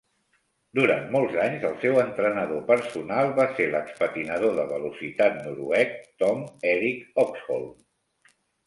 Durant 0.77 1.03
molts 1.15 1.35
anys, 1.43 1.67
el 1.69 1.75
seu 1.83 1.99
entrenador 2.05 2.63
personal 2.71 3.31
va 3.41 3.47
ser 3.61 3.69
l'expatinador 3.77 4.59
de 4.63 4.67
velocitat 4.75 5.41
noruec 5.47 5.95
Tom 6.25 6.47
Erik 6.75 7.25
Oxholm. 7.29 7.73